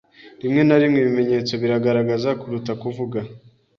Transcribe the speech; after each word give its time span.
Rimwe 0.41 0.61
na 0.65 0.77
rimwe 0.81 0.97
ibimenyetso 0.99 1.53
biragaragaza 1.61 2.29
kuruta 2.41 2.71
kuvuga. 2.81 3.19